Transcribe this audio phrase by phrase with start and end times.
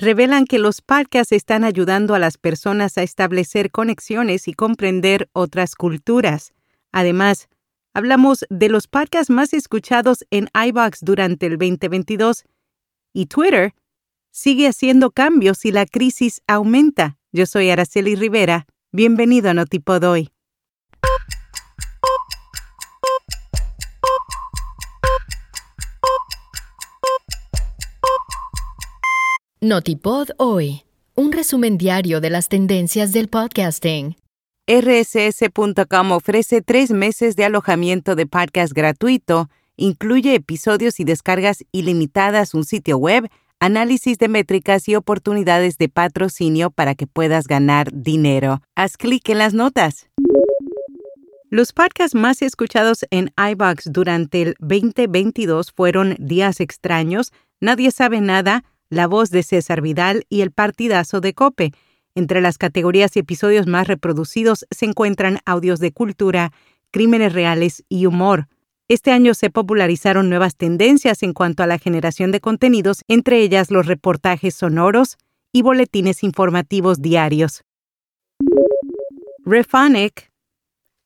[0.00, 5.74] revelan que los podcasts están ayudando a las personas a establecer conexiones y comprender otras
[5.74, 6.54] culturas.
[6.90, 7.48] Además,
[7.92, 12.44] hablamos de los podcasts más escuchados en iBox durante el 2022
[13.12, 13.74] y Twitter
[14.30, 17.18] sigue haciendo cambios y la crisis aumenta.
[17.30, 18.66] Yo soy Araceli Rivera.
[18.92, 20.30] Bienvenido a Notipod hoy.
[29.62, 30.84] Notipod hoy,
[31.14, 34.16] un resumen diario de las tendencias del podcasting.
[34.66, 42.64] RSS.com ofrece tres meses de alojamiento de podcast gratuito, incluye episodios y descargas ilimitadas, un
[42.64, 43.28] sitio web,
[43.58, 48.62] análisis de métricas y oportunidades de patrocinio para que puedas ganar dinero.
[48.76, 50.08] Haz clic en las notas.
[51.50, 57.30] Los podcasts más escuchados en iBox durante el 2022 fueron Días Extraños,
[57.62, 61.72] Nadie sabe nada, la voz de César Vidal y El partidazo de Cope.
[62.14, 66.52] Entre las categorías y episodios más reproducidos se encuentran audios de cultura,
[66.90, 68.48] crímenes reales y humor.
[68.88, 73.70] Este año se popularizaron nuevas tendencias en cuanto a la generación de contenidos, entre ellas
[73.70, 75.16] los reportajes sonoros
[75.52, 77.62] y boletines informativos diarios.
[79.44, 80.29] Refonic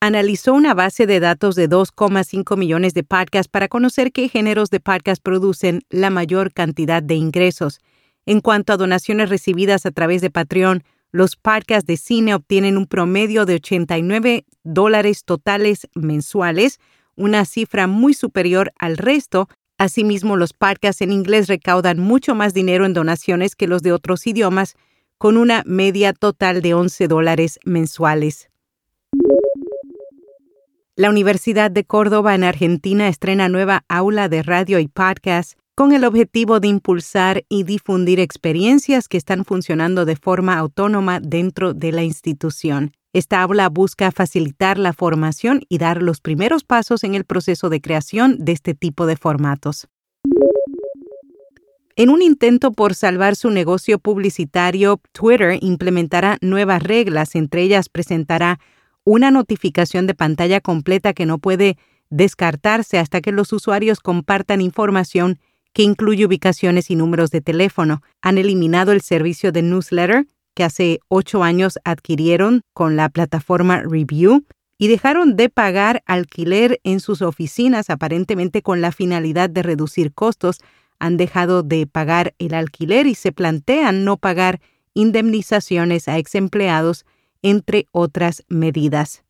[0.06, 4.78] analizó una base de datos de 2,5 millones de podcasts para conocer qué géneros de
[4.78, 7.80] podcast producen la mayor cantidad de ingresos.
[8.26, 12.86] En cuanto a donaciones recibidas a través de Patreon, los podcasts de cine obtienen un
[12.86, 16.80] promedio de 89 dólares totales mensuales,
[17.16, 19.48] una cifra muy superior al resto.
[19.78, 24.26] Asimismo, los podcasts en inglés recaudan mucho más dinero en donaciones que los de otros
[24.26, 24.74] idiomas,
[25.16, 28.50] con una media total de 11 dólares mensuales.
[30.96, 36.04] La Universidad de Córdoba en Argentina estrena nueva aula de radio y podcast con el
[36.04, 42.04] objetivo de impulsar y difundir experiencias que están funcionando de forma autónoma dentro de la
[42.04, 42.92] institución.
[43.12, 47.80] Esta aula busca facilitar la formación y dar los primeros pasos en el proceso de
[47.80, 49.88] creación de este tipo de formatos.
[51.96, 58.60] En un intento por salvar su negocio publicitario, Twitter implementará nuevas reglas, entre ellas presentará
[59.04, 61.76] una notificación de pantalla completa que no puede
[62.10, 65.38] descartarse hasta que los usuarios compartan información
[65.72, 68.02] que incluye ubicaciones y números de teléfono.
[68.22, 74.44] Han eliminado el servicio de newsletter que hace ocho años adquirieron con la plataforma Review
[74.78, 80.60] y dejaron de pagar alquiler en sus oficinas aparentemente con la finalidad de reducir costos.
[81.00, 84.60] Han dejado de pagar el alquiler y se plantean no pagar
[84.94, 87.04] indemnizaciones a ex empleados
[87.44, 89.22] entre otras medidas.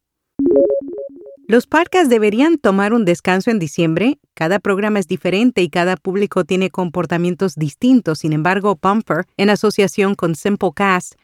[1.46, 4.18] Los podcasts deberían tomar un descanso en diciembre.
[4.32, 8.20] Cada programa es diferente y cada público tiene comportamientos distintos.
[8.20, 11.16] Sin embargo, Bumper, en asociación con Simplecast,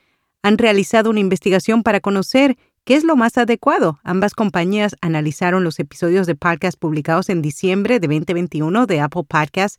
[0.42, 4.00] han realizado una investigación para conocer qué es lo más adecuado.
[4.02, 9.78] Ambas compañías analizaron los episodios de podcast publicados en diciembre de 2021 de Apple Podcasts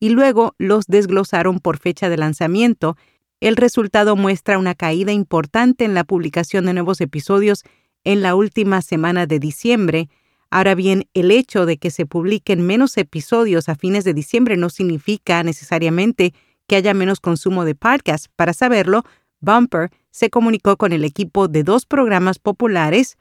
[0.00, 2.96] y luego los desglosaron por fecha de lanzamiento
[3.40, 7.64] el resultado muestra una caída importante en la publicación de nuevos episodios
[8.04, 10.08] en la última semana de diciembre.
[10.50, 14.70] Ahora bien, el hecho de que se publiquen menos episodios a fines de diciembre no
[14.70, 16.32] significa necesariamente
[16.66, 18.30] que haya menos consumo de podcasts.
[18.34, 19.02] Para saberlo,
[19.40, 23.18] Bumper se comunicó con el equipo de dos programas populares,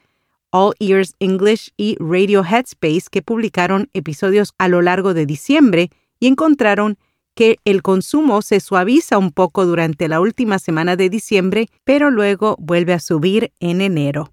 [0.52, 5.90] All Ears English y Radio Headspace, que publicaron episodios a lo largo de diciembre
[6.20, 6.97] y encontraron
[7.35, 12.56] que el consumo se suaviza un poco durante la última semana de diciembre, pero luego
[12.59, 14.31] vuelve a subir en enero.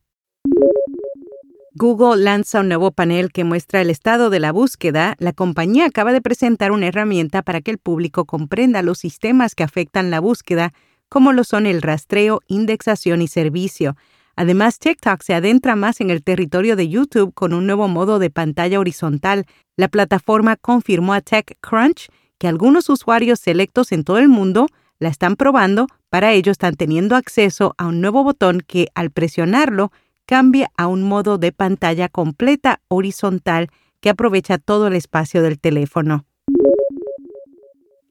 [1.75, 5.17] Google lanza un nuevo panel que muestra el estado de la búsqueda.
[5.19, 9.65] La compañía acaba de presentar una herramienta para que el público comprenda los sistemas que
[9.65, 10.73] afectan la búsqueda,
[11.09, 13.97] como lo son el rastreo, indexación y servicio.
[14.37, 18.31] Además, TikTok se adentra más en el territorio de YouTube con un nuevo modo de
[18.31, 19.47] pantalla horizontal.
[19.77, 22.09] La plataforma confirmó a TechCrunch
[22.43, 24.67] que algunos usuarios selectos en todo el mundo
[24.99, 29.93] la están probando, para ello están teniendo acceso a un nuevo botón que al presionarlo
[30.27, 33.69] cambia a un modo de pantalla completa horizontal
[34.01, 36.27] que aprovecha todo el espacio del teléfono.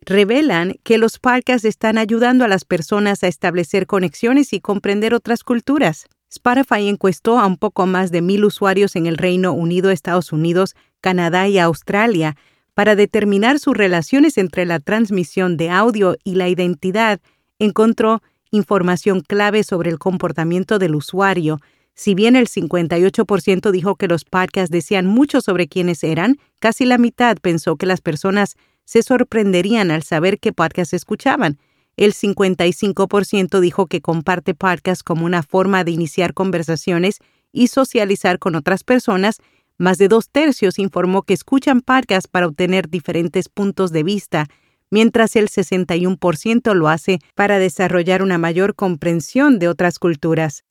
[0.05, 5.43] Revelan que los podcasts están ayudando a las personas a establecer conexiones y comprender otras
[5.43, 6.05] culturas.
[6.29, 10.73] Spotify encuestó a un poco más de mil usuarios en el Reino Unido, Estados Unidos,
[11.01, 12.37] Canadá y Australia
[12.73, 17.19] para determinar sus relaciones entre la transmisión de audio y la identidad,
[17.59, 18.21] encontró
[18.51, 21.59] información clave sobre el comportamiento del usuario.
[21.93, 26.97] Si bien el 58% dijo que los podcasts decían mucho sobre quiénes eran, casi la
[26.97, 31.59] mitad pensó que las personas se sorprenderían al saber qué podcasts escuchaban.
[31.97, 37.19] el 55% dijo que comparte podcasts como una forma de iniciar conversaciones
[37.51, 39.37] y socializar con otras personas.
[39.81, 44.45] Más de dos tercios informó que escuchan podcasts para obtener diferentes puntos de vista,
[44.91, 50.65] mientras el 61% lo hace para desarrollar una mayor comprensión de otras culturas.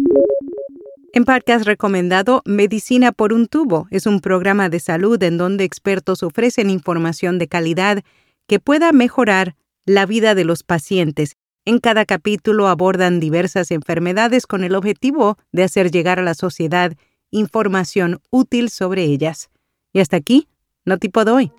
[1.13, 6.23] En podcast recomendado, Medicina por un tubo es un programa de salud en donde expertos
[6.23, 8.05] ofrecen información de calidad
[8.47, 11.37] que pueda mejorar la vida de los pacientes.
[11.65, 16.93] En cada capítulo abordan diversas enfermedades con el objetivo de hacer llegar a la sociedad
[17.31, 19.51] información útil sobre ellas.
[19.93, 20.49] Y hasta aquí,
[20.85, 21.53] no tipo hoy.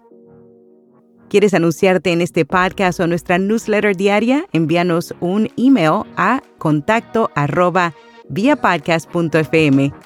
[1.30, 4.46] ¿Quieres anunciarte en este podcast o nuestra newsletter diaria?
[4.52, 7.32] Envíanos un email a contacto.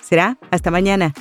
[0.01, 1.13] Será hasta mañana.